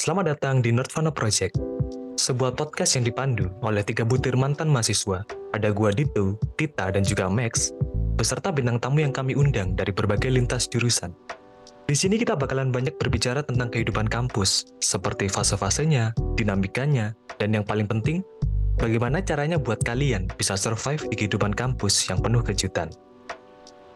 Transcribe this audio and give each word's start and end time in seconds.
Selamat 0.00 0.32
datang 0.32 0.64
di 0.64 0.72
Nerdvana 0.72 1.12
Project, 1.12 1.60
sebuah 2.16 2.56
podcast 2.56 2.96
yang 2.96 3.04
dipandu 3.04 3.52
oleh 3.60 3.84
tiga 3.84 4.00
butir 4.00 4.32
mantan 4.32 4.72
mahasiswa. 4.72 5.20
Ada 5.52 5.76
gua 5.76 5.92
Dito, 5.92 6.40
Tita, 6.56 6.88
dan 6.88 7.04
juga 7.04 7.28
Max, 7.28 7.76
beserta 8.16 8.48
bintang 8.48 8.80
tamu 8.80 9.04
yang 9.04 9.12
kami 9.12 9.36
undang 9.36 9.76
dari 9.76 9.92
berbagai 9.92 10.32
lintas 10.32 10.72
jurusan. 10.72 11.12
Di 11.84 11.92
sini 11.92 12.16
kita 12.16 12.32
bakalan 12.32 12.72
banyak 12.72 12.96
berbicara 12.96 13.44
tentang 13.44 13.68
kehidupan 13.68 14.08
kampus, 14.08 14.72
seperti 14.80 15.28
fase-fasenya, 15.28 16.16
dinamikanya, 16.32 17.12
dan 17.36 17.52
yang 17.52 17.68
paling 17.68 17.84
penting, 17.84 18.24
bagaimana 18.80 19.20
caranya 19.20 19.60
buat 19.60 19.84
kalian 19.84 20.32
bisa 20.40 20.56
survive 20.56 21.04
di 21.12 21.14
kehidupan 21.20 21.52
kampus 21.52 22.08
yang 22.08 22.24
penuh 22.24 22.40
kejutan. 22.40 22.88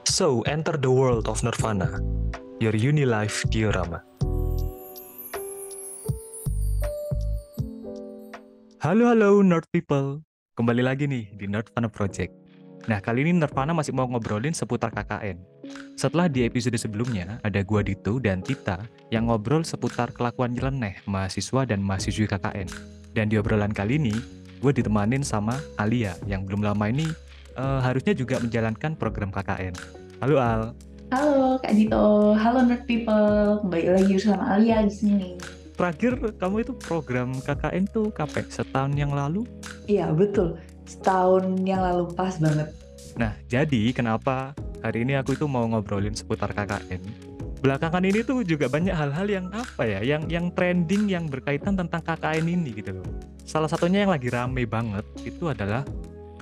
So, 0.05 0.45
enter 0.45 0.77
the 0.77 0.93
world 0.93 1.32
of 1.32 1.41
Nirvana, 1.41 1.96
your 2.61 2.77
uni 2.77 3.09
life 3.09 3.41
diorama. 3.48 4.05
Halo 8.84 9.09
halo 9.09 9.41
nerd 9.41 9.65
people, 9.73 10.20
kembali 10.61 10.84
lagi 10.84 11.09
nih 11.09 11.33
di 11.41 11.48
Nerdvana 11.48 11.88
Project. 11.88 12.37
Nah 12.84 13.01
kali 13.01 13.24
ini 13.24 13.33
Nerdvana 13.33 13.73
masih 13.73 13.97
mau 13.97 14.05
ngobrolin 14.05 14.52
seputar 14.52 14.93
KKN. 14.93 15.41
Setelah 15.97 16.29
di 16.29 16.45
episode 16.45 16.77
sebelumnya 16.77 17.41
ada 17.41 17.65
gua 17.65 17.80
Dito 17.80 18.20
dan 18.20 18.45
Tita 18.45 18.84
yang 19.09 19.33
ngobrol 19.33 19.65
seputar 19.65 20.12
kelakuan 20.12 20.52
nyeleneh 20.52 21.01
mahasiswa 21.09 21.65
dan 21.65 21.80
mahasiswi 21.80 22.29
KKN. 22.29 22.69
Dan 23.16 23.33
di 23.33 23.41
obrolan 23.41 23.73
kali 23.73 23.97
ini 23.97 24.12
gue 24.60 24.73
ditemanin 24.77 25.24
sama 25.24 25.57
Alia 25.80 26.12
yang 26.29 26.45
belum 26.45 26.60
lama 26.60 26.85
ini 26.85 27.09
uh, 27.57 27.80
harusnya 27.80 28.12
juga 28.12 28.37
menjalankan 28.37 29.01
program 29.01 29.32
KKN. 29.32 29.73
Halo 30.21 30.37
Al. 30.37 30.77
Halo 31.09 31.57
Kak 31.57 31.73
Dito, 31.73 32.37
halo 32.37 32.60
nerd 32.60 32.85
people, 32.85 33.65
kembali 33.65 33.96
lagi 33.96 34.12
bersama 34.12 34.45
Alia 34.45 34.85
di 34.85 34.93
sini 34.93 35.63
terakhir 35.74 36.16
kamu 36.38 36.64
itu 36.64 36.73
program 36.78 37.34
KKN 37.42 37.84
tuh 37.91 38.09
kapan? 38.15 38.46
Setahun 38.46 38.95
yang 38.95 39.12
lalu? 39.12 39.43
Iya 39.90 40.15
betul, 40.15 40.57
setahun 40.87 41.60
yang 41.66 41.82
lalu 41.82 42.09
pas 42.15 42.38
banget. 42.38 42.71
Nah 43.18 43.35
jadi 43.51 43.93
kenapa 43.93 44.54
hari 44.80 45.02
ini 45.02 45.18
aku 45.18 45.34
itu 45.34 45.45
mau 45.51 45.66
ngobrolin 45.66 46.15
seputar 46.15 46.54
KKN? 46.54 47.02
Belakangan 47.65 48.04
ini 48.04 48.21
tuh 48.21 48.45
juga 48.45 48.68
banyak 48.68 48.93
hal-hal 48.93 49.26
yang 49.26 49.46
apa 49.51 49.82
ya, 49.88 50.01
yang 50.04 50.29
yang 50.29 50.52
trending 50.52 51.09
yang 51.09 51.24
berkaitan 51.26 51.74
tentang 51.74 52.01
KKN 52.04 52.45
ini 52.45 52.71
gitu 52.77 53.01
loh. 53.01 53.06
Salah 53.45 53.68
satunya 53.68 54.04
yang 54.04 54.12
lagi 54.12 54.29
rame 54.32 54.65
banget 54.65 55.04
itu 55.24 55.49
adalah 55.49 55.84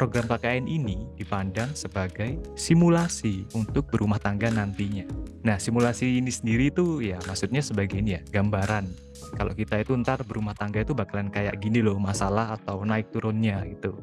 program 0.02 0.26
KKN 0.26 0.66
ini 0.66 1.06
dipandang 1.14 1.78
sebagai 1.78 2.34
simulasi 2.58 3.46
untuk 3.54 3.86
berumah 3.86 4.18
tangga 4.18 4.50
nantinya. 4.50 5.06
Nah, 5.46 5.62
simulasi 5.62 6.18
ini 6.18 6.26
sendiri 6.26 6.74
itu 6.74 6.98
ya 6.98 7.22
maksudnya 7.22 7.62
sebagai 7.62 8.02
ini 8.02 8.18
ya, 8.18 8.20
gambaran. 8.34 8.90
Kalau 9.38 9.54
kita 9.54 9.78
itu 9.78 9.94
ntar 10.02 10.26
berumah 10.26 10.58
tangga 10.58 10.82
itu 10.82 10.90
bakalan 10.90 11.30
kayak 11.30 11.54
gini 11.62 11.78
loh 11.78 12.02
masalah 12.02 12.58
atau 12.58 12.82
naik 12.82 13.14
turunnya 13.14 13.62
gitu. 13.70 13.94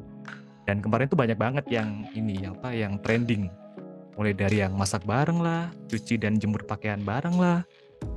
Dan 0.64 0.80
kemarin 0.80 1.04
tuh 1.04 1.20
banyak 1.20 1.36
banget 1.36 1.68
yang 1.68 2.08
ini 2.16 2.48
apa 2.48 2.72
yang 2.72 2.96
trending. 3.04 3.52
Mulai 4.16 4.32
dari 4.32 4.64
yang 4.64 4.72
masak 4.72 5.04
bareng 5.04 5.44
lah, 5.44 5.68
cuci 5.84 6.16
dan 6.16 6.40
jemur 6.40 6.64
pakaian 6.64 7.04
bareng 7.04 7.36
lah, 7.36 7.60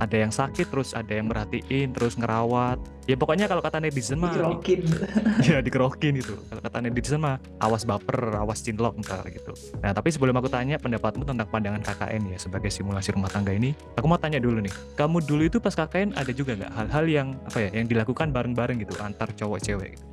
ada 0.02 0.16
yang 0.16 0.32
sakit 0.34 0.68
terus 0.68 0.92
ada 0.92 1.10
yang 1.10 1.30
merhatiin 1.30 1.94
terus 1.94 2.18
ngerawat. 2.18 2.82
Ya 3.04 3.20
pokoknya 3.20 3.44
kalau 3.46 3.60
kata 3.60 3.84
netizen 3.84 4.16
mah 4.16 4.32
dikerokin 4.32 4.80
ya 5.48 5.60
dikerokin 5.60 6.14
itu 6.24 6.34
kalau 6.48 6.62
kata 6.64 6.78
netizen 6.80 7.20
mah 7.20 7.36
awas 7.60 7.84
baper 7.84 8.32
awas 8.40 8.64
cinlok 8.64 8.96
ntar 9.04 9.22
gitu. 9.28 9.52
Nah 9.84 9.92
tapi 9.92 10.08
sebelum 10.08 10.32
aku 10.40 10.48
tanya 10.48 10.80
pendapatmu 10.80 11.28
tentang 11.28 11.48
pandangan 11.52 11.84
KKN 11.84 12.32
ya 12.32 12.38
sebagai 12.40 12.72
simulasi 12.72 13.12
rumah 13.12 13.28
tangga 13.28 13.52
ini 13.52 13.76
aku 14.00 14.08
mau 14.08 14.16
tanya 14.16 14.40
dulu 14.40 14.64
nih. 14.64 14.72
Kamu 14.96 15.20
dulu 15.20 15.46
itu 15.46 15.60
pas 15.60 15.76
KKN 15.76 16.16
ada 16.16 16.32
juga 16.32 16.56
nggak 16.56 16.72
hal-hal 16.72 17.04
yang 17.04 17.28
apa 17.44 17.58
ya 17.68 17.70
yang 17.76 17.86
dilakukan 17.86 18.32
bareng-bareng 18.32 18.80
gitu 18.80 18.96
antar 19.04 19.28
cowok 19.36 19.60
cewek 19.60 20.00
gitu? 20.00 20.04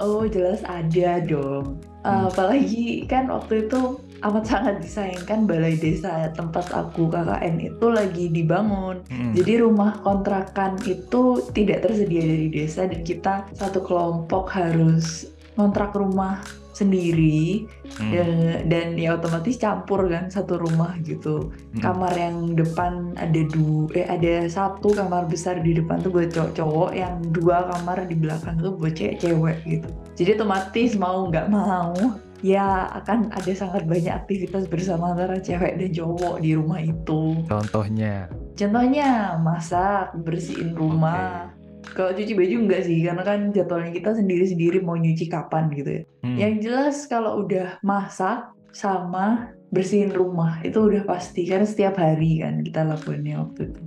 Oh 0.00 0.24
jelas 0.24 0.64
ada 0.64 1.20
dong. 1.20 1.76
Uh, 2.08 2.32
apalagi 2.32 3.04
kan 3.04 3.28
waktu 3.28 3.68
itu 3.68 4.00
amat 4.20 4.44
sangat 4.44 4.74
disayangkan 4.84 5.48
balai 5.48 5.76
desa 5.80 6.28
tempat 6.36 6.68
aku 6.72 7.08
KKN 7.08 7.56
itu 7.60 7.86
lagi 7.88 8.26
dibangun. 8.28 9.00
Hmm. 9.08 9.32
Jadi 9.32 9.52
rumah 9.64 10.00
kontrakan 10.04 10.76
itu 10.84 11.40
tidak 11.56 11.88
tersedia 11.88 12.22
dari 12.24 12.48
desa 12.52 12.84
dan 12.84 13.00
kita 13.00 13.48
satu 13.56 13.80
kelompok 13.80 14.52
harus 14.52 15.30
kontrak 15.56 15.92
rumah 15.92 16.40
sendiri 16.80 17.68
hmm. 18.00 18.10
dan, 18.14 18.30
dan 18.72 18.86
ya 18.96 19.20
otomatis 19.20 19.60
campur 19.60 20.08
kan 20.08 20.32
satu 20.32 20.56
rumah 20.56 20.96
gitu 21.04 21.52
hmm. 21.52 21.84
kamar 21.84 22.14
yang 22.16 22.56
depan 22.56 23.12
ada 23.20 23.42
dua 23.52 23.92
eh 23.92 24.06
ada 24.08 24.48
satu 24.48 24.96
kamar 24.96 25.28
besar 25.28 25.60
di 25.60 25.76
depan 25.76 26.00
tuh 26.00 26.08
buat 26.08 26.32
cowok-cowok 26.32 26.90
yang 26.96 27.20
dua 27.36 27.68
kamar 27.68 28.08
di 28.08 28.16
belakang 28.16 28.56
tuh 28.64 28.72
buat 28.72 28.96
cewek-cewek 28.96 29.58
gitu 29.68 29.88
jadi 30.16 30.40
otomatis 30.40 30.96
mau 30.96 31.28
nggak 31.28 31.52
mau 31.52 31.92
ya 32.40 32.88
akan 33.00 33.32
ada 33.32 33.52
sangat 33.52 33.84
banyak 33.84 34.12
aktivitas 34.12 34.66
bersama 34.66 35.12
antara 35.12 35.36
cewek 35.40 35.76
dan 35.76 35.90
cowok 35.92 36.40
di 36.40 36.56
rumah 36.56 36.80
itu 36.80 37.40
contohnya 37.48 38.28
contohnya 38.56 39.36
masak 39.40 40.12
bersihin 40.24 40.72
rumah 40.76 41.52
okay 41.52 41.60
kalau 41.80 42.12
cuci 42.12 42.36
baju 42.36 42.56
enggak 42.68 42.82
sih, 42.86 43.02
karena 43.02 43.22
kan 43.24 43.50
jadwalnya 43.56 43.92
kita 43.96 44.12
sendiri-sendiri 44.14 44.84
mau 44.84 45.00
nyuci 45.00 45.26
kapan 45.32 45.72
gitu 45.74 45.90
ya. 45.90 46.02
Hmm. 46.22 46.36
Yang 46.36 46.54
jelas 46.68 46.96
kalau 47.08 47.42
udah 47.42 47.80
masak 47.80 48.52
sama 48.70 49.50
bersihin 49.70 50.10
rumah 50.10 50.58
itu 50.66 50.78
udah 50.78 51.02
pasti 51.06 51.46
kan 51.46 51.62
setiap 51.62 51.98
hari 51.98 52.42
kan 52.42 52.62
kita 52.62 52.86
lakuinnya 52.86 53.42
waktu 53.42 53.70
itu. 53.70 53.82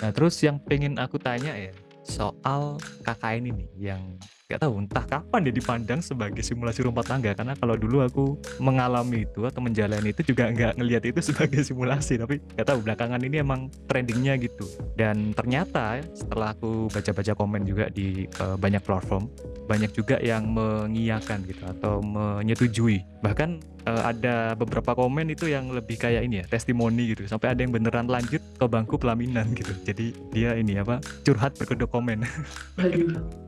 Nah 0.00 0.10
terus 0.12 0.36
yang 0.44 0.60
pengen 0.60 0.96
aku 1.00 1.16
tanya 1.20 1.52
ya 1.56 1.72
soal 2.04 2.80
KKN 3.04 3.52
ini 3.52 3.66
yang 3.76 4.00
Gak 4.46 4.62
tahu 4.62 4.78
entah 4.78 5.02
kapan 5.02 5.42
dia 5.42 5.54
dipandang 5.58 5.98
sebagai 5.98 6.38
simulasi 6.38 6.86
rumah 6.86 7.02
tangga. 7.02 7.34
Karena 7.34 7.58
kalau 7.58 7.74
dulu 7.74 8.06
aku 8.06 8.38
mengalami 8.62 9.26
itu 9.26 9.42
atau 9.42 9.58
menjalani 9.58 10.14
itu 10.14 10.22
juga 10.22 10.54
nggak 10.54 10.78
ngelihat 10.78 11.02
itu 11.02 11.18
sebagai 11.18 11.66
simulasi. 11.66 12.14
Tapi 12.14 12.38
gak 12.54 12.70
tahu 12.70 12.78
belakangan 12.86 13.18
ini 13.26 13.42
emang 13.42 13.66
trendingnya 13.90 14.38
gitu. 14.38 14.62
Dan 14.94 15.34
ternyata 15.34 15.98
setelah 16.14 16.54
aku 16.54 16.86
baca-baca 16.94 17.34
komen 17.34 17.66
juga 17.66 17.90
di 17.90 18.30
uh, 18.38 18.54
banyak 18.54 18.86
platform 18.86 19.26
banyak 19.66 19.90
juga 19.90 20.22
yang 20.22 20.46
mengiyakan 20.54 21.42
gitu 21.42 21.66
atau 21.66 21.98
menyetujui. 21.98 23.02
Bahkan 23.26 23.58
uh, 23.90 24.02
ada 24.14 24.54
beberapa 24.54 24.94
komen 24.94 25.34
itu 25.34 25.50
yang 25.50 25.74
lebih 25.74 25.98
kayak 25.98 26.22
ini 26.22 26.40
ya 26.40 26.44
testimoni 26.46 27.12
gitu. 27.12 27.26
Sampai 27.26 27.50
ada 27.50 27.60
yang 27.66 27.74
beneran 27.74 28.06
lanjut 28.06 28.38
ke 28.38 28.66
bangku 28.70 28.94
pelaminan 28.94 29.50
gitu. 29.58 29.74
Jadi 29.82 30.14
dia 30.30 30.54
ini 30.54 30.78
apa 30.78 31.02
curhat 31.26 31.58
berkedok 31.58 31.90
komen. 31.90 32.22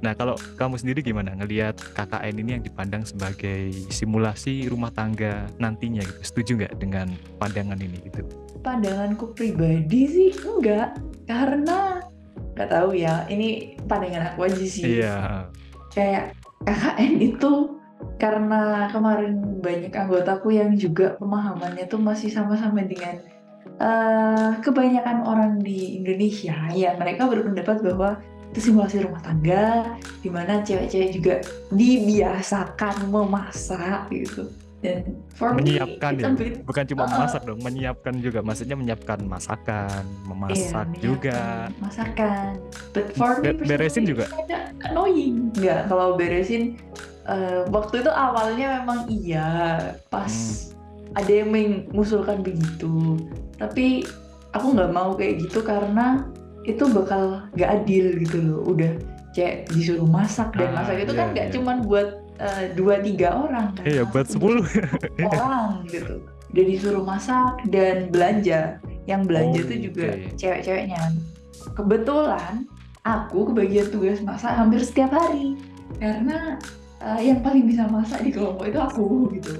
Nah 0.02 0.12
kalau 0.18 0.34
kamu 0.58 0.74
sendiri 0.80 0.87
gimana? 0.96 1.36
Ngelihat 1.36 1.76
KKN 1.92 2.34
ini 2.40 2.50
yang 2.56 2.64
dipandang 2.64 3.04
sebagai 3.04 3.72
simulasi 3.92 4.68
rumah 4.72 4.88
tangga 4.88 5.44
nantinya 5.60 6.00
gitu. 6.00 6.20
Setuju 6.24 6.50
nggak 6.64 6.74
dengan 6.80 7.12
pandangan 7.36 7.76
ini 7.76 8.00
gitu? 8.08 8.24
Pandanganku 8.64 9.36
pribadi 9.36 10.08
sih 10.08 10.30
enggak. 10.40 10.96
Karena 11.28 12.00
nggak 12.56 12.70
tahu 12.72 12.96
ya 12.96 13.28
ini 13.28 13.76
pandangan 13.84 14.32
aku 14.34 14.48
aja 14.48 14.64
sih. 14.64 15.02
Iya. 15.02 15.48
Kayak 15.92 16.32
KKN 16.64 17.14
itu 17.20 17.52
karena 18.18 18.90
kemarin 18.90 19.62
banyak 19.62 19.94
anggotaku 19.94 20.54
yang 20.54 20.74
juga 20.74 21.18
pemahamannya 21.18 21.86
tuh 21.86 22.02
masih 22.02 22.30
sama-sama 22.30 22.82
dengan 22.82 23.22
uh, 23.78 24.58
kebanyakan 24.62 25.22
orang 25.26 25.52
di 25.62 26.02
Indonesia 26.02 26.54
ya 26.74 26.94
mereka 26.98 27.30
berpendapat 27.30 27.82
bahwa 27.82 28.18
itu 28.52 28.72
simulasi 28.72 29.04
rumah 29.04 29.20
tangga 29.20 29.96
di 30.24 30.28
mana 30.32 30.64
cewek-cewek 30.64 31.10
juga 31.12 31.34
dibiasakan 31.72 33.08
memasak 33.12 34.08
gitu. 34.12 34.48
Dan 34.78 35.18
for 35.34 35.58
menyiapkan 35.58 36.14
me, 36.14 36.22
ya. 36.22 36.30
bit, 36.38 36.62
bukan 36.62 36.84
cuma 36.86 37.02
uh, 37.02 37.10
memasak 37.10 37.42
dong 37.42 37.58
menyiapkan 37.66 38.14
juga. 38.22 38.46
Maksudnya 38.46 38.78
menyiapkan 38.78 39.18
masakan 39.26 40.06
memasak 40.22 40.86
iya, 40.94 41.02
juga. 41.02 41.40
masakan. 41.82 42.62
But 42.94 43.10
for 43.18 43.42
Be 43.42 43.58
me 43.58 43.66
beresin 43.66 44.06
juga? 44.06 44.30
annoying. 44.86 45.50
Nggak 45.58 45.90
kalau 45.90 46.14
beresin 46.14 46.78
uh, 47.26 47.66
waktu 47.74 48.06
itu 48.06 48.10
awalnya 48.14 48.66
memang 48.78 49.10
iya. 49.10 49.50
Pas 50.14 50.30
hmm. 50.30 51.18
ada 51.18 51.32
yang 51.34 51.50
mengusulkan 51.50 52.46
begitu. 52.46 53.18
Tapi 53.58 54.06
aku 54.54 54.78
nggak 54.78 54.94
mau 54.94 55.18
kayak 55.18 55.42
gitu 55.42 55.58
karena 55.66 56.22
itu 56.64 56.84
bakal 56.90 57.44
nggak 57.54 57.70
adil 57.82 58.04
gitu 58.22 58.38
loh. 58.42 58.60
Udah 58.74 58.92
kayak 59.36 59.70
disuruh 59.70 60.08
masak 60.08 60.50
dan 60.56 60.74
ah, 60.74 60.82
masak. 60.82 60.94
Itu 61.04 61.12
iya, 61.14 61.20
kan 61.20 61.26
nggak 61.34 61.46
iya. 61.50 61.54
cuman 61.54 61.76
buat 61.86 62.08
uh, 62.40 62.64
dua 62.74 62.94
tiga 63.04 63.28
orang 63.34 63.66
kan 63.76 63.84
iya 63.86 64.02
buat 64.08 64.26
sepuluh. 64.26 64.64
orang 65.42 65.86
gitu. 65.88 66.22
Udah 66.54 66.64
disuruh 66.64 67.04
masak 67.04 67.52
dan 67.68 68.08
belanja. 68.08 68.82
Yang 69.08 69.22
belanja 69.24 69.58
oh, 69.58 69.64
itu 69.64 69.74
juga 69.88 70.06
okay. 70.12 70.32
cewek-ceweknya. 70.36 71.02
Kebetulan 71.72 72.68
aku 73.08 73.52
kebagian 73.52 73.88
tugas 73.88 74.20
masak 74.20 74.52
hampir 74.52 74.84
setiap 74.84 75.16
hari. 75.16 75.56
Karena 75.96 76.60
uh, 77.02 77.20
yang 77.20 77.40
paling 77.42 77.64
bisa 77.66 77.86
masak 77.88 78.22
di 78.26 78.30
kelompok 78.34 78.66
itu 78.68 78.78
aku 78.78 79.06
gitu 79.38 79.54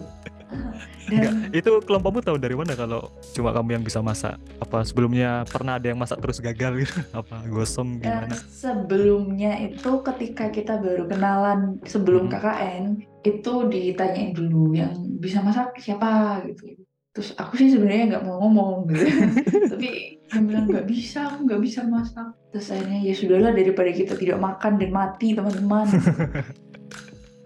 Dan 1.09 1.49
itu 1.51 1.81
kelompokmu 1.83 2.21
tahu 2.21 2.37
dari 2.37 2.53
mana 2.53 2.73
kalau 2.73 3.09
cuma 3.33 3.51
kamu 3.51 3.81
yang 3.81 3.85
bisa 3.85 3.99
masak? 3.99 4.37
Apa 4.61 4.85
sebelumnya 4.85 5.43
pernah 5.49 5.81
ada 5.81 5.89
yang 5.89 5.97
masak 5.97 6.21
terus 6.21 6.39
gagal 6.39 6.85
gitu? 6.85 6.95
Apa 7.21 7.43
gosong 7.49 7.99
eh, 7.99 8.07
gimana? 8.07 8.37
sebelumnya 8.53 9.57
itu 9.59 9.91
ketika 10.05 10.49
kita 10.49 10.77
baru 10.77 11.09
kenalan 11.09 11.81
sebelum 11.85 12.29
Hmm. 12.29 12.35
KKN 12.35 12.85
itu 13.25 13.53
ditanyain 13.67 14.33
dulu 14.33 14.77
yang 14.77 14.93
bisa 15.17 15.41
masak 15.41 15.75
siapa 15.81 16.45
gitu. 16.45 16.77
Terus 17.09 17.35
aku 17.35 17.57
sih 17.57 17.73
sebenarnya 17.73 18.15
nggak 18.15 18.25
mau 18.29 18.37
ngomong 18.45 18.75
gitu. 18.93 19.05
Tapi 19.73 19.89
dia 20.29 20.41
bilang 20.45 20.69
nggak 20.69 20.87
bisa, 20.87 21.33
aku 21.33 21.49
nggak 21.49 21.63
bisa 21.65 21.81
masak. 21.89 22.31
Terus 22.53 22.69
akhirnya 22.69 23.01
ya 23.01 23.15
sudahlah 23.17 23.53
daripada 23.57 23.91
kita 23.91 24.15
tidak 24.15 24.39
makan 24.39 24.77
dan 24.77 24.91
mati 24.93 25.33
teman-teman. 25.33 25.87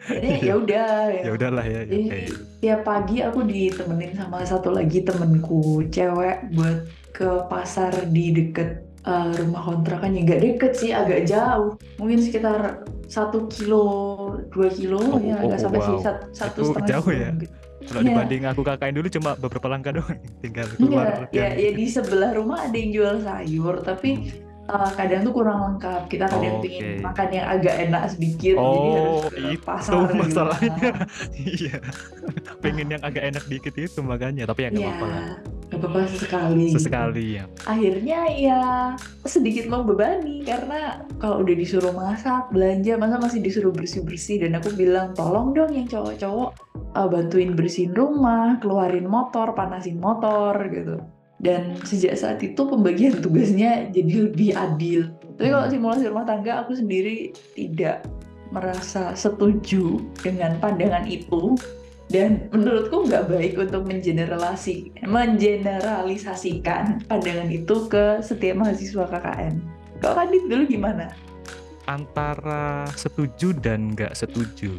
Jadi 0.02 0.28
ya 0.48 0.54
udah 0.56 0.88
Ya 1.20 1.30
udahlah 1.30 1.64
ya, 1.64 1.80
ya 1.80 1.82
Jadi 1.84 2.00
oke. 2.02 2.20
tiap 2.58 2.80
pagi 2.82 3.16
aku 3.20 3.40
ditemenin 3.42 4.12
sama 4.12 4.42
satu 4.42 4.70
lagi 4.70 5.00
temenku 5.00 5.60
cewek 5.86 6.50
buat 6.52 6.78
ke 7.10 7.28
pasar 7.46 7.92
di 8.08 8.32
deket 8.32 8.82
eh, 9.02 9.30
rumah 9.36 9.62
kontrakan 9.62 10.12
ya 10.12 10.22
nggak 10.22 10.42
deket 10.42 10.72
sih 10.74 10.90
agak 10.90 11.26
jauh 11.26 11.74
mungkin 11.96 12.18
sekitar 12.18 12.82
satu 13.04 13.44
kilo 13.46 13.84
dua 14.48 14.68
kilo 14.68 14.96
Oh, 14.98 15.18
ya 15.18 15.36
oh, 15.38 15.44
nggak 15.44 15.58
oh, 15.58 15.62
sampai 15.62 15.80
sih 15.80 15.94
wow. 15.94 16.02
sat- 16.02 16.26
satu 16.32 16.58
Itu 16.58 16.68
setengah 16.72 16.88
jauh 16.88 17.10
ya? 17.12 17.28
mungkin. 17.30 17.50
Kalau 17.82 17.98
Iya. 17.98 18.08
dibanding 18.08 18.42
aku 18.46 18.62
kakaknya 18.62 18.94
dulu 18.94 19.08
cuma 19.10 19.30
beberapa 19.34 19.66
langkah 19.66 19.90
doang, 19.90 20.18
tinggal 20.42 20.66
keluar 20.72 21.26
ya, 21.28 21.50
gang. 21.50 21.54
ya 21.58 21.70
di 21.72 21.86
sebelah 21.86 22.30
rumah 22.32 22.62
ada 22.62 22.76
yang 22.78 22.90
jual 22.90 23.16
sayur 23.20 23.74
tapi 23.82 24.10
eh, 24.64 24.90
kadang 24.94 25.20
tuh 25.22 25.32
kurang 25.32 25.58
lengkap 25.66 26.02
kita 26.06 26.24
kadang 26.26 26.54
Oke. 26.58 26.68
pengen 26.68 26.86
makan 27.00 27.28
yang 27.30 27.46
agak 27.48 27.74
enak 27.80 28.02
sedikit 28.08 28.54
jadi 28.56 28.88
harus 28.92 29.18
Oh, 29.18 29.26
itu 29.32 29.60
pasar 29.60 29.94
di 30.06 30.18
masalahnya. 30.22 30.90
rumah. 30.92 31.06
Iya. 31.52 31.76
Pengen 32.58 32.86
yang 32.88 33.02
agak 33.02 33.24
enak 33.26 33.44
dikit 33.46 33.74
itu 33.74 33.98
makanya, 34.00 34.46
tapi 34.46 34.64
ya 34.64 34.68
nggak 34.70 34.80
ya 34.80 34.88
apa-apa 34.88 35.06
lah. 35.06 35.24
nggak 35.66 35.80
apa-apa 35.80 35.98
sesekali 36.06 36.64
gitu. 36.68 36.74
Sesekali 36.76 37.26
ya. 37.32 37.44
akhirnya 37.64 38.18
ya 38.30 38.60
sedikit 39.24 39.64
membebani 39.66 40.44
karena 40.44 40.80
kalau 41.16 41.40
udah 41.40 41.54
disuruh 41.54 41.90
masak 41.92 42.52
belanja 42.52 42.92
masa 42.94 43.16
masih 43.16 43.40
disuruh 43.40 43.72
bersih 43.72 44.04
bersih 44.04 44.36
dan 44.38 44.52
aku 44.54 44.68
bilang 44.72 45.16
tolong 45.16 45.50
dong 45.52 45.72
yang 45.72 45.88
cowok-cowok 45.88 46.50
uh, 46.92 47.08
bantuin 47.08 47.56
bersihin 47.56 47.96
rumah 47.96 48.60
keluarin 48.60 49.08
motor 49.08 49.56
panasin 49.56 49.96
motor 49.96 50.52
gitu 50.68 51.00
dan 51.42 51.74
sejak 51.82 52.14
saat 52.14 52.38
itu 52.40 52.62
pembagian 52.62 53.18
tugasnya 53.18 53.90
jadi 53.90 54.30
lebih 54.30 54.54
adil 54.54 55.10
tapi 55.36 55.50
kalau 55.50 55.66
simulasi 55.66 56.06
rumah 56.06 56.26
tangga 56.26 56.62
aku 56.62 56.78
sendiri 56.78 57.34
tidak 57.58 58.06
merasa 58.52 59.16
setuju 59.16 59.98
dengan 60.22 60.60
pandangan 60.62 61.08
itu 61.08 61.56
dan 62.12 62.52
menurutku 62.52 63.08
nggak 63.08 63.32
baik 63.32 63.56
untuk 63.56 63.88
mengeneralisasi 63.88 64.92
mengeneralisasikan 65.08 67.08
pandangan 67.08 67.48
itu 67.48 67.88
ke 67.88 68.20
setiap 68.20 68.60
mahasiswa 68.60 69.08
KKN. 69.08 69.54
Kalau 70.04 70.14
Kadit 70.20 70.44
dulu 70.44 70.68
gimana? 70.68 71.08
Antara 71.88 72.84
setuju 72.92 73.56
dan 73.56 73.96
nggak 73.96 74.12
setuju 74.12 74.76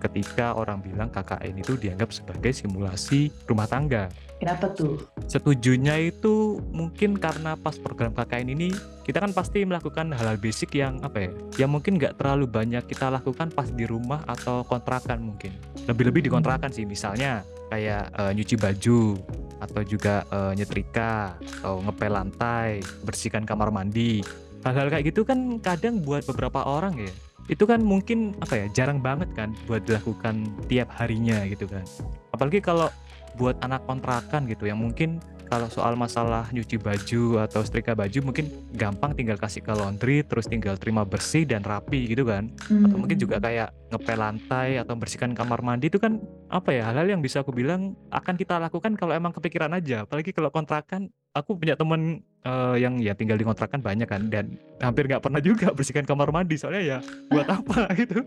ketika 0.00 0.56
orang 0.56 0.84
bilang 0.84 1.08
KKN 1.08 1.60
itu 1.60 1.74
dianggap 1.80 2.12
sebagai 2.12 2.52
simulasi 2.52 3.32
rumah 3.48 3.66
tangga. 3.66 4.08
Kenapa 4.36 4.68
tuh? 4.68 5.00
Setujunya 5.24 6.12
itu 6.12 6.60
mungkin 6.68 7.16
karena 7.16 7.56
pas 7.56 7.80
program 7.80 8.12
KKN 8.12 8.52
ini 8.52 8.68
kita 9.08 9.22
kan 9.22 9.32
pasti 9.32 9.64
melakukan 9.64 10.12
hal-hal 10.12 10.36
basic 10.36 10.76
yang 10.76 11.00
apa 11.00 11.24
ya, 11.24 11.30
yang 11.64 11.70
mungkin 11.72 11.96
nggak 11.96 12.20
terlalu 12.20 12.44
banyak 12.44 12.84
kita 12.84 13.08
lakukan 13.08 13.48
pas 13.48 13.70
di 13.72 13.88
rumah 13.88 14.20
atau 14.28 14.60
kontrakan 14.68 15.24
mungkin. 15.24 15.56
Lebih-lebih 15.88 16.28
di 16.28 16.30
kontrakan 16.30 16.68
sih, 16.68 16.84
misalnya 16.84 17.46
kayak 17.72 18.12
eh, 18.12 18.32
nyuci 18.36 18.60
baju 18.60 19.16
atau 19.62 19.80
juga 19.86 20.26
eh, 20.28 20.52
nyetrika 20.58 21.40
atau 21.62 21.80
ngepel 21.80 22.12
lantai, 22.12 22.84
bersihkan 23.06 23.48
kamar 23.48 23.72
mandi. 23.72 24.20
Hal-hal 24.66 24.90
kayak 24.90 25.14
gitu 25.14 25.22
kan 25.22 25.62
kadang 25.62 26.02
buat 26.02 26.26
beberapa 26.26 26.66
orang 26.66 26.98
ya, 26.98 27.12
itu 27.46 27.62
kan 27.62 27.78
mungkin 27.78 28.34
apa 28.42 28.58
ya 28.58 28.66
jarang 28.74 28.98
banget 28.98 29.30
kan 29.38 29.54
buat 29.70 29.86
dilakukan 29.86 30.46
tiap 30.66 30.90
harinya 30.98 31.46
gitu 31.46 31.70
kan. 31.70 31.86
Apalagi 32.34 32.58
kalau 32.58 32.90
buat 33.38 33.54
anak 33.62 33.84
kontrakan 33.86 34.48
gitu 34.50 34.66
yang 34.66 34.80
mungkin 34.80 35.22
kalau 35.46 35.70
soal 35.70 35.94
masalah 35.94 36.50
nyuci 36.50 36.76
baju 36.76 37.46
atau 37.46 37.62
setrika 37.62 37.94
baju 37.94 38.30
mungkin 38.30 38.50
gampang 38.74 39.14
tinggal 39.14 39.38
kasih 39.38 39.62
ke 39.62 39.72
laundry 39.72 40.26
terus 40.26 40.50
tinggal 40.50 40.74
terima 40.76 41.06
bersih 41.06 41.46
dan 41.46 41.62
rapi 41.62 42.10
gitu 42.10 42.26
kan. 42.26 42.50
Atau 42.66 42.98
mungkin 42.98 43.16
juga 43.16 43.38
kayak 43.38 43.70
ngepel 43.94 44.18
lantai 44.18 44.82
atau 44.82 44.98
bersihkan 44.98 45.32
kamar 45.32 45.62
mandi 45.62 45.86
itu 45.86 46.02
kan 46.02 46.18
apa 46.50 46.74
ya 46.74 46.90
hal-hal 46.90 47.06
yang 47.06 47.22
bisa 47.22 47.46
aku 47.46 47.54
bilang 47.54 47.94
akan 48.10 48.34
kita 48.34 48.58
lakukan 48.58 48.98
kalau 48.98 49.14
emang 49.14 49.30
kepikiran 49.30 49.70
aja. 49.72 50.02
Apalagi 50.02 50.34
kalau 50.34 50.50
kontrakan 50.50 51.08
aku 51.32 51.54
punya 51.54 51.78
temen 51.78 52.26
eh, 52.42 52.76
yang 52.82 52.98
ya 52.98 53.14
tinggal 53.14 53.38
di 53.38 53.46
kontrakan 53.46 53.80
banyak 53.80 54.10
kan 54.10 54.26
dan 54.26 54.58
hampir 54.82 55.06
nggak 55.06 55.22
pernah 55.22 55.38
juga 55.38 55.70
bersihkan 55.70 56.04
kamar 56.04 56.34
mandi. 56.34 56.58
Soalnya 56.58 56.82
ya 56.82 56.98
buat 57.30 57.46
apa 57.46 57.88
gitu 58.02 58.26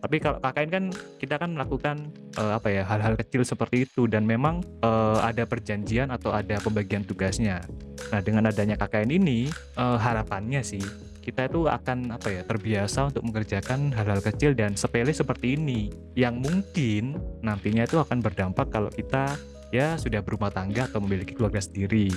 tapi 0.00 0.16
kalau 0.16 0.40
KKN 0.40 0.70
kan 0.72 0.84
kita 1.20 1.36
kan 1.36 1.52
melakukan 1.52 1.96
eh, 2.40 2.52
apa 2.56 2.68
ya 2.72 2.82
hal-hal 2.88 3.14
kecil 3.20 3.44
seperti 3.44 3.84
itu 3.84 4.08
dan 4.08 4.24
memang 4.24 4.64
eh, 4.80 5.18
ada 5.20 5.44
perjanjian 5.44 6.08
atau 6.08 6.32
ada 6.32 6.56
pembagian 6.58 7.04
tugasnya. 7.04 7.60
Nah 8.08 8.20
dengan 8.24 8.48
adanya 8.48 8.80
KKN 8.80 9.12
ini 9.12 9.52
eh, 9.76 9.98
harapannya 10.00 10.64
sih 10.64 10.82
kita 11.20 11.52
itu 11.52 11.68
akan 11.68 12.16
apa 12.16 12.32
ya 12.32 12.42
terbiasa 12.48 13.12
untuk 13.12 13.28
mengerjakan 13.28 13.92
hal-hal 13.92 14.24
kecil 14.24 14.56
dan 14.56 14.72
sepele 14.72 15.12
seperti 15.12 15.54
ini 15.54 15.92
yang 16.16 16.40
mungkin 16.40 17.20
nantinya 17.44 17.84
itu 17.84 18.00
akan 18.00 18.24
berdampak 18.24 18.72
kalau 18.72 18.88
kita 18.88 19.36
ya 19.70 19.94
sudah 20.00 20.24
berumah 20.24 20.50
tangga 20.50 20.88
atau 20.88 20.98
memiliki 20.98 21.36
keluarga 21.36 21.60
sendiri. 21.62 22.10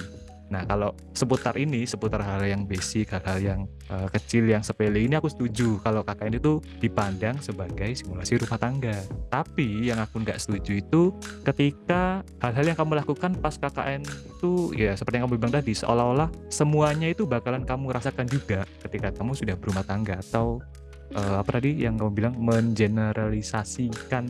Nah 0.51 0.67
kalau 0.67 0.91
seputar 1.15 1.55
ini, 1.55 1.87
seputar 1.87 2.21
hal 2.21 2.43
yang 2.43 2.67
basic, 2.67 3.13
hal-hal 3.15 3.39
yang 3.39 3.59
eh, 3.87 4.07
kecil, 4.11 4.49
yang 4.49 4.63
sepele 4.65 4.99
ini 5.03 5.15
aku 5.15 5.29
setuju 5.31 5.79
kalau 5.81 6.03
KKN 6.03 6.39
itu 6.39 6.59
dipandang 6.83 7.39
sebagai 7.39 7.95
simulasi 7.95 8.37
rumah 8.41 8.59
tangga. 8.59 8.97
Tapi 9.31 9.87
yang 9.87 9.99
aku 10.03 10.19
nggak 10.21 10.39
setuju 10.41 10.83
itu 10.83 11.13
ketika 11.47 12.25
hal-hal 12.43 12.65
yang 12.73 12.77
kamu 12.77 12.99
lakukan 12.99 13.33
pas 13.39 13.55
KKN 13.55 14.03
itu 14.03 14.75
ya 14.75 14.93
seperti 14.97 15.17
yang 15.19 15.25
kamu 15.29 15.39
bilang 15.39 15.55
tadi 15.55 15.73
seolah-olah 15.73 16.29
semuanya 16.51 17.07
itu 17.09 17.23
bakalan 17.23 17.63
kamu 17.63 17.95
rasakan 17.95 18.27
juga 18.27 18.67
ketika 18.83 19.09
kamu 19.15 19.33
sudah 19.33 19.55
berumah 19.55 19.85
tangga 19.87 20.19
atau 20.19 20.59
eh, 21.15 21.35
apa 21.39 21.59
tadi 21.59 21.85
yang 21.85 21.95
kamu 21.97 22.11
bilang 22.11 22.35
mengeneralisasikan 22.37 24.27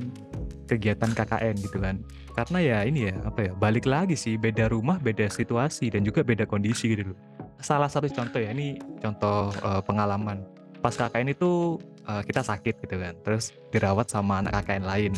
kegiatan 0.65 1.11
KKN 1.11 1.55
gitu 1.61 1.77
kan. 1.79 1.99
Karena 2.33 2.59
ya 2.59 2.77
ini 2.87 3.11
ya 3.11 3.15
apa 3.23 3.49
ya 3.49 3.51
balik 3.53 3.85
lagi 3.85 4.17
sih 4.17 4.39
beda 4.39 4.71
rumah 4.71 4.97
beda 4.97 5.29
situasi 5.29 5.93
dan 5.93 6.01
juga 6.01 6.25
beda 6.25 6.47
kondisi 6.47 6.95
gitu 6.95 7.13
loh. 7.13 7.17
Salah 7.63 7.87
satu 7.87 8.09
contoh 8.11 8.39
ya 8.39 8.51
ini 8.51 8.79
contoh 8.99 9.51
eh, 9.53 9.81
pengalaman. 9.83 10.43
Pas 10.79 10.95
KKN 10.95 11.31
itu 11.31 11.79
eh, 12.07 12.21
kita 12.25 12.41
sakit 12.41 12.83
gitu 12.83 12.95
kan 12.99 13.13
terus 13.21 13.55
dirawat 13.71 14.09
sama 14.09 14.41
anak 14.43 14.63
KKN 14.63 14.85
lain. 14.85 15.13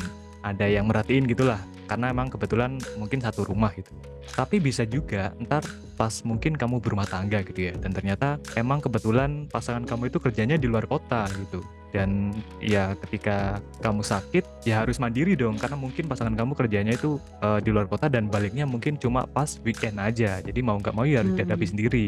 Ada 0.46 0.70
yang 0.70 0.86
merhatiin 0.86 1.26
gitulah 1.26 1.58
karena 1.86 2.10
emang 2.10 2.28
kebetulan 2.30 2.78
mungkin 2.98 3.22
satu 3.22 3.46
rumah 3.46 3.72
gitu. 3.74 3.94
Tapi 4.34 4.58
bisa 4.58 4.84
juga 4.84 5.32
ntar 5.38 5.62
pas 5.96 6.12
mungkin 6.26 6.58
kamu 6.58 6.82
berumah 6.82 7.08
tangga 7.08 7.46
gitu 7.46 7.72
ya 7.72 7.74
dan 7.78 7.94
ternyata 7.94 8.42
emang 8.58 8.82
kebetulan 8.82 9.46
pasangan 9.48 9.86
kamu 9.86 10.10
itu 10.10 10.18
kerjanya 10.20 10.58
di 10.58 10.66
luar 10.68 10.90
kota 10.90 11.30
gitu. 11.30 11.62
Dan 11.96 12.36
ya 12.60 12.92
ketika 13.08 13.64
kamu 13.80 14.04
sakit 14.04 14.68
ya 14.68 14.84
harus 14.84 15.00
mandiri 15.00 15.38
dong 15.40 15.56
karena 15.56 15.80
mungkin 15.80 16.12
pasangan 16.12 16.36
kamu 16.36 16.52
kerjanya 16.58 16.94
itu 16.98 17.16
eh, 17.40 17.60
di 17.64 17.70
luar 17.72 17.88
kota 17.88 18.12
dan 18.12 18.28
baliknya 18.28 18.68
mungkin 18.68 19.00
cuma 19.00 19.24
pas 19.24 19.56
weekend 19.64 20.02
aja. 20.02 20.44
Jadi 20.44 20.60
mau 20.60 20.76
nggak 20.76 20.92
mau 20.92 21.08
ya 21.08 21.24
harus 21.24 21.32
Hmm. 21.32 21.40
dihadapi 21.40 21.66
sendiri. 21.70 22.08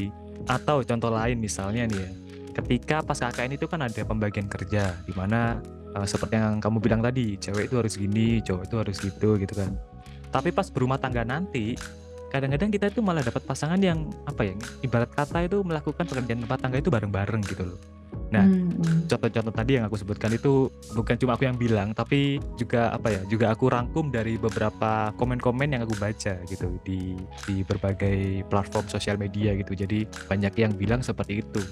Atau 0.49 0.83
contoh 0.83 1.11
lain 1.13 1.39
misalnya 1.39 1.87
nih 1.87 2.01
ya 2.03 2.09
ketika 2.57 3.05
pas 3.05 3.21
KKN 3.21 3.53
itu 3.53 3.69
kan 3.69 3.85
ada 3.85 4.01
pembagian 4.01 4.49
kerja 4.49 4.97
di 5.05 5.13
mana 5.13 5.61
eh, 5.95 6.07
seperti 6.07 6.35
yang 6.35 6.59
kamu 6.59 6.77
bilang 6.83 7.01
tadi 7.03 7.39
cewek 7.39 7.71
itu 7.71 7.75
harus 7.79 7.93
gini 7.95 8.41
cowok 8.43 8.63
itu 8.67 8.75
harus 8.75 8.97
gitu 8.99 9.29
gitu 9.39 9.53
kan. 9.53 9.71
Tapi 10.27 10.51
pas 10.51 10.67
berumah 10.67 10.99
tangga 10.99 11.23
nanti 11.23 11.77
kadang-kadang 12.27 12.69
kita 12.71 12.91
itu 12.91 12.99
malah 12.99 13.23
dapat 13.23 13.39
pasangan 13.47 13.79
yang 13.79 14.11
apa 14.27 14.51
ya 14.51 14.55
ibarat 14.83 15.11
kata 15.15 15.47
itu 15.47 15.63
melakukan 15.63 16.03
pekerjaan 16.03 16.43
rumah 16.43 16.59
tangga 16.59 16.77
itu 16.83 16.91
bareng-bareng 16.91 17.43
gitu 17.47 17.63
loh. 17.73 17.79
Nah, 18.27 18.43
Hmm, 18.43 18.67
hmm. 18.75 19.07
contoh-contoh 19.07 19.55
tadi 19.55 19.79
yang 19.79 19.87
aku 19.87 19.95
sebutkan 20.03 20.35
itu 20.35 20.67
bukan 20.91 21.15
cuma 21.15 21.39
aku 21.39 21.47
yang 21.47 21.55
bilang 21.55 21.95
tapi 21.95 22.43
juga 22.59 22.91
apa 22.91 23.07
ya 23.15 23.21
juga 23.31 23.55
aku 23.55 23.71
rangkum 23.71 24.11
dari 24.11 24.35
beberapa 24.35 25.15
komen-komen 25.15 25.71
yang 25.71 25.87
aku 25.87 25.95
baca 25.95 26.35
gitu 26.43 26.67
di 26.83 27.15
di 27.47 27.63
berbagai 27.63 28.43
platform 28.51 28.91
sosial 28.91 29.15
media 29.15 29.55
gitu. 29.55 29.71
Jadi 29.79 30.03
banyak 30.27 30.53
yang 30.59 30.75
bilang 30.75 30.99
seperti 30.99 31.39
itu 31.39 31.63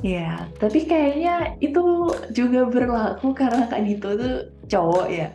Ya, 0.00 0.46
tapi 0.56 0.86
kayaknya 0.86 1.58
itu 1.58 2.08
juga 2.30 2.64
berlaku 2.70 3.34
karena 3.34 3.66
Kak 3.66 3.82
Dito 3.84 4.08
tuh 4.14 4.36
cowok 4.70 5.06
ya. 5.10 5.28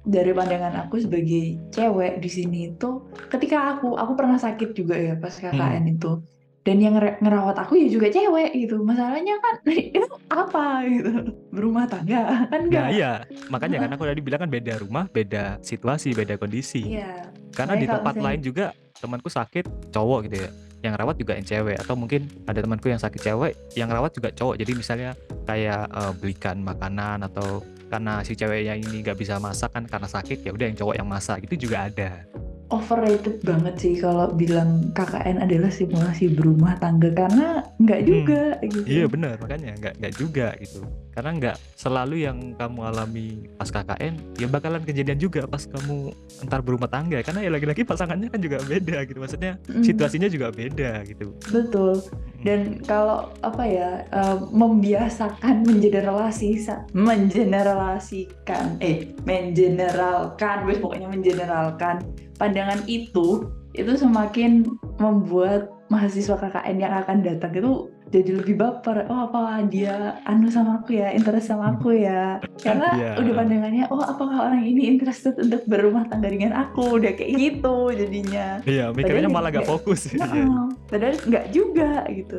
Dari 0.00 0.32
pandangan 0.32 0.88
aku 0.88 0.96
sebagai 1.04 1.60
cewek 1.74 2.24
di 2.24 2.30
sini 2.32 2.58
itu, 2.72 3.04
ketika 3.28 3.76
aku 3.76 4.00
aku 4.00 4.16
pernah 4.16 4.40
sakit 4.40 4.72
juga 4.72 4.96
ya 4.96 5.14
pas 5.18 5.34
KKN 5.34 5.86
itu. 5.98 6.22
dan 6.60 6.76
yang 6.76 6.92
ngerawat 6.92 7.56
aku 7.56 7.72
ya 7.80 7.88
juga 7.88 8.12
cewek 8.12 8.52
gitu. 8.52 8.84
Masalahnya 8.84 9.40
kan 9.40 9.64
itu 9.96 10.08
apa 10.28 10.84
gitu? 10.84 11.32
Berumah 11.56 11.88
tangga 11.88 12.44
kan 12.52 12.68
enggak 12.68 12.84
nah 12.84 12.92
iya. 12.92 13.12
Makanya 13.48 13.80
kan 13.80 13.90
aku 13.96 14.04
tadi 14.04 14.20
bilang 14.20 14.44
kan 14.44 14.52
beda 14.52 14.76
rumah 14.76 15.08
beda 15.08 15.56
situasi 15.64 16.12
beda 16.12 16.36
kondisi. 16.36 17.00
Iya. 17.00 17.32
karena 17.56 17.74
di 17.80 17.86
tempat 17.88 18.14
misalnya... 18.14 18.26
lain 18.30 18.40
juga 18.44 18.66
temanku 19.00 19.32
sakit 19.32 19.90
cowok 19.90 20.28
gitu 20.28 20.36
ya 20.46 20.50
yang 20.80 20.96
rawat 20.96 21.16
juga 21.20 21.36
yang 21.36 21.44
cewek 21.44 21.76
atau 21.76 21.94
mungkin 21.96 22.24
ada 22.48 22.60
temanku 22.64 22.88
yang 22.88 23.00
sakit 23.00 23.20
cewek 23.20 23.52
yang 23.76 23.88
rawat 23.92 24.16
juga 24.16 24.32
cowok 24.32 24.56
jadi 24.60 24.72
misalnya 24.72 25.10
kayak 25.44 25.84
uh, 25.92 26.12
belikan 26.16 26.60
makanan 26.64 27.24
atau 27.28 27.60
karena 27.90 28.22
si 28.22 28.38
ceweknya 28.38 28.78
ini 28.78 29.02
nggak 29.02 29.18
bisa 29.18 29.36
masak 29.42 29.74
kan 29.74 29.84
karena 29.84 30.08
sakit 30.08 30.46
ya 30.46 30.50
udah 30.54 30.66
yang 30.70 30.78
cowok 30.78 30.94
yang 30.96 31.08
masak 31.10 31.38
itu 31.44 31.68
juga 31.68 31.90
ada 31.90 32.24
overrated 32.70 33.42
banget 33.42 33.74
sih 33.82 33.94
kalau 33.98 34.30
bilang 34.30 34.94
KKN 34.94 35.42
adalah 35.42 35.68
simulasi 35.74 36.30
berumah 36.30 36.78
tangga 36.78 37.10
karena 37.10 37.66
nggak 37.82 38.00
hmm. 38.00 38.08
juga 38.08 38.42
hmm, 38.56 38.70
gitu. 38.70 38.86
Iya 38.86 39.04
benar 39.10 39.34
makanya 39.42 39.74
nggak 39.76 39.94
nggak 39.98 40.14
juga 40.16 40.48
gitu. 40.62 40.86
Karena 41.20 41.36
nggak 41.36 41.56
selalu 41.76 42.24
yang 42.24 42.56
kamu 42.56 42.80
alami 42.80 43.44
pas 43.60 43.68
KKN 43.68 44.40
ya 44.40 44.48
bakalan 44.48 44.80
kejadian 44.88 45.20
juga 45.20 45.44
pas 45.44 45.60
kamu 45.68 46.16
entar 46.40 46.64
berumah 46.64 46.88
tangga 46.88 47.20
karena 47.20 47.44
ya 47.44 47.52
lagi-lagi 47.52 47.84
pasangannya 47.84 48.32
kan 48.32 48.40
juga 48.40 48.56
beda 48.64 49.04
gitu 49.04 49.20
maksudnya 49.20 49.60
hmm. 49.68 49.84
situasinya 49.84 50.32
juga 50.32 50.48
beda 50.48 51.04
gitu. 51.04 51.36
Betul. 51.52 52.00
Hmm. 52.00 52.40
Dan 52.40 52.60
kalau 52.88 53.28
apa 53.44 53.68
ya 53.68 54.08
uh, 54.16 54.48
membiasakan 54.48 55.68
menjadi 55.68 56.08
relasi 56.08 56.56
mengeneralasikan 56.96 58.80
eh 58.80 59.12
mengeneralkan 59.28 60.64
pokoknya 60.80 61.12
mengeneralkan 61.12 62.00
pandangan 62.40 62.80
itu 62.88 63.44
itu 63.76 63.92
semakin 63.92 64.64
membuat 64.96 65.68
mahasiswa 65.92 66.38
KKN 66.38 66.76
yang 66.80 66.94
akan 67.04 67.20
datang 67.20 67.52
itu 67.52 67.90
jadi 68.10 68.30
lebih 68.42 68.58
baper. 68.58 69.06
Oh 69.06 69.30
apa 69.30 69.62
dia 69.70 70.18
anu 70.26 70.50
sama 70.50 70.82
aku 70.82 70.98
ya? 70.98 71.14
Interest 71.14 71.46
sama 71.46 71.78
aku 71.78 71.94
ya? 71.94 72.42
Karena 72.58 72.88
yeah. 72.98 73.14
udah 73.22 73.32
pandangannya 73.38 73.84
oh 73.88 74.02
apakah 74.02 74.50
orang 74.50 74.66
ini 74.66 74.90
interested 74.90 75.38
untuk 75.38 75.62
berumah 75.70 76.10
tangga 76.10 76.28
dengan 76.28 76.58
aku? 76.58 76.98
Udah 76.98 77.14
kayak 77.14 77.32
gitu 77.38 77.94
jadinya. 77.94 78.58
Iya 78.66 78.90
mikirnya 78.90 79.30
malah 79.30 79.54
gak 79.54 79.70
fokus. 79.70 80.10
Nah, 80.20 80.26
ya. 80.34 80.46
padahal 80.90 81.16
nggak 81.22 81.46
juga 81.54 82.04
gitu. 82.10 82.38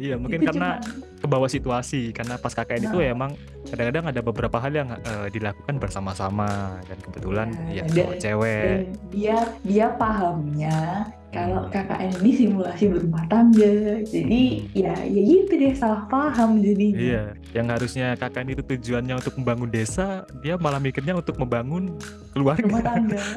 Iya 0.00 0.18
mungkin 0.18 0.42
itu 0.42 0.48
karena 0.50 0.80
cuman, 0.82 1.20
ke 1.20 1.26
bawah 1.28 1.50
situasi. 1.52 2.10
Karena 2.10 2.40
pas 2.40 2.56
KKN 2.56 2.80
nah. 2.80 2.88
itu 2.90 2.96
ya 2.98 3.08
emang 3.12 3.32
kadang-kadang 3.64 4.04
ada 4.12 4.20
beberapa 4.20 4.56
hal 4.60 4.72
yang 4.72 4.88
uh, 4.92 5.28
dilakukan 5.32 5.80
bersama-sama 5.80 6.78
dan 6.84 6.98
kebetulan 7.00 7.48
ya, 7.72 7.82
ya 7.90 8.06
cewek. 8.20 8.92
dia 9.08 9.38
dia 9.64 9.86
pahamnya 9.96 11.08
kalau 11.34 11.66
KKN 11.66 12.22
ini 12.22 12.30
simulasi 12.46 12.84
berumah 12.86 13.26
tangga. 13.26 13.98
Jadi 14.06 14.70
hmm. 14.70 14.78
ya 14.78 14.94
ya 15.02 15.20
gitu 15.26 15.52
deh 15.58 15.74
salah 15.74 16.06
paham 16.06 16.62
jadi 16.62 16.86
iya 16.94 17.22
yang 17.50 17.66
harusnya 17.72 18.14
KKN 18.14 18.54
itu 18.54 18.62
tujuannya 18.62 19.14
untuk 19.18 19.34
membangun 19.42 19.70
desa 19.72 20.22
dia 20.44 20.54
malah 20.54 20.78
mikirnya 20.78 21.18
untuk 21.18 21.34
membangun 21.40 21.98
keluarga. 22.30 22.62
Rumah 22.62 22.84
tangga. 22.84 23.22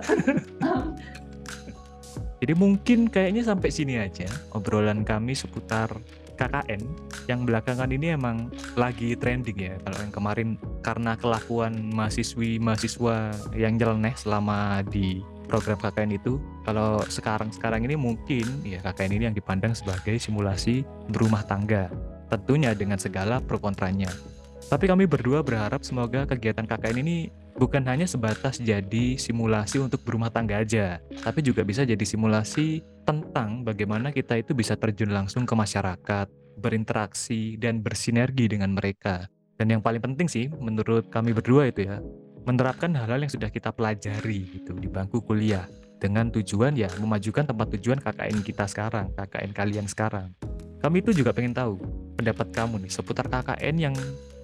Jadi 2.38 2.54
mungkin 2.54 3.10
kayaknya 3.10 3.42
sampai 3.42 3.74
sini 3.74 3.98
aja 3.98 4.30
obrolan 4.54 5.02
kami 5.02 5.34
seputar 5.34 5.90
KKN 6.38 6.82
yang 7.26 7.44
belakangan 7.44 7.90
ini 7.90 8.14
emang 8.14 8.54
lagi 8.78 9.18
trending 9.18 9.58
ya 9.58 9.76
kalau 9.82 9.98
yang 10.06 10.14
kemarin 10.14 10.50
karena 10.86 11.18
kelakuan 11.18 11.92
mahasiswi 11.92 12.62
mahasiswa 12.62 13.34
yang 13.58 13.76
nyeleneh 13.76 14.14
selama 14.14 14.86
di 14.88 15.26
program 15.50 15.80
KKN 15.80 16.20
itu. 16.20 16.38
Kalau 16.68 17.02
sekarang-sekarang 17.08 17.88
ini 17.88 17.96
mungkin 17.96 18.46
ya 18.62 18.84
KKN 18.84 19.12
ini 19.18 19.24
yang 19.32 19.36
dipandang 19.36 19.74
sebagai 19.74 20.20
simulasi 20.20 20.84
berumah 21.10 21.42
tangga 21.48 21.90
tentunya 22.28 22.76
dengan 22.76 23.00
segala 23.00 23.40
pro 23.40 23.58
kontranya. 23.58 24.12
Tapi 24.68 24.84
kami 24.92 25.08
berdua 25.08 25.40
berharap 25.40 25.88
semoga 25.88 26.28
kegiatan 26.28 26.68
KKN 26.68 27.00
ini 27.00 27.32
bukan 27.56 27.88
hanya 27.88 28.04
sebatas 28.04 28.60
jadi 28.60 29.16
simulasi 29.16 29.80
untuk 29.80 30.04
berumah 30.04 30.28
tangga 30.28 30.60
aja, 30.60 31.00
tapi 31.24 31.40
juga 31.40 31.64
bisa 31.64 31.88
jadi 31.88 32.04
simulasi 32.04 32.84
tentang 33.08 33.64
bagaimana 33.64 34.12
kita 34.12 34.36
itu 34.36 34.52
bisa 34.52 34.76
terjun 34.76 35.16
langsung 35.16 35.48
ke 35.48 35.56
masyarakat, 35.56 36.28
berinteraksi, 36.60 37.56
dan 37.56 37.80
bersinergi 37.80 38.52
dengan 38.52 38.76
mereka. 38.76 39.32
Dan 39.56 39.72
yang 39.72 39.80
paling 39.80 40.04
penting 40.04 40.28
sih, 40.28 40.52
menurut 40.52 41.08
kami 41.08 41.32
berdua 41.32 41.72
itu 41.72 41.88
ya, 41.88 42.04
menerapkan 42.44 42.92
hal-hal 42.92 43.24
yang 43.24 43.32
sudah 43.32 43.48
kita 43.48 43.72
pelajari 43.72 44.60
gitu 44.60 44.76
di 44.76 44.92
bangku 44.92 45.24
kuliah 45.24 45.64
dengan 45.98 46.30
tujuan 46.30 46.78
ya 46.78 46.92
memajukan 47.02 47.48
tempat 47.48 47.74
tujuan 47.80 48.04
KKN 48.04 48.44
kita 48.44 48.68
sekarang, 48.68 49.16
KKN 49.16 49.52
kalian 49.56 49.88
sekarang. 49.88 50.36
Kami 50.78 51.02
itu 51.02 51.24
juga 51.24 51.34
pengen 51.34 51.56
tahu 51.58 51.80
pendapat 52.20 52.54
kamu 52.54 52.86
nih 52.86 52.92
seputar 52.92 53.26
KKN 53.32 53.76
yang 53.82 53.96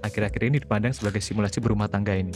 akhir-akhir 0.01 0.41
ini 0.49 0.57
dipandang 0.63 0.95
sebagai 0.95 1.21
simulasi 1.21 1.61
berumah 1.61 1.91
tangga 1.91 2.15
ini. 2.17 2.33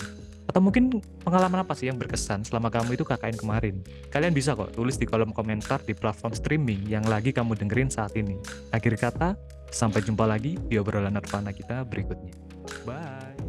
Atau 0.48 0.64
mungkin 0.64 1.04
pengalaman 1.22 1.68
apa 1.68 1.76
sih 1.76 1.92
yang 1.92 2.00
berkesan 2.00 2.48
selama 2.48 2.72
kamu 2.72 2.96
itu 2.96 3.04
KKN 3.04 3.38
kemarin? 3.38 3.76
Kalian 4.10 4.32
bisa 4.32 4.56
kok 4.56 4.72
tulis 4.74 4.96
di 4.96 5.04
kolom 5.04 5.36
komentar 5.36 5.84
di 5.84 5.92
platform 5.92 6.34
streaming 6.34 6.88
yang 6.88 7.04
lagi 7.06 7.36
kamu 7.36 7.54
dengerin 7.60 7.92
saat 7.92 8.16
ini. 8.16 8.40
Akhir 8.72 8.96
kata, 8.96 9.36
sampai 9.70 10.02
jumpa 10.04 10.24
lagi 10.24 10.56
di 10.72 10.80
obrolan 10.80 11.16
Nirvana 11.16 11.52
kita 11.52 11.84
berikutnya. 11.84 12.34
Bye! 12.88 13.47